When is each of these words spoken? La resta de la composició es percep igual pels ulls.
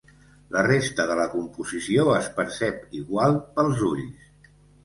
La 0.53 0.63
resta 0.67 1.05
de 1.11 1.17
la 1.19 1.27
composició 1.33 2.07
es 2.15 2.31
percep 2.39 2.99
igual 3.03 3.39
pels 3.59 3.89
ulls. 3.93 4.53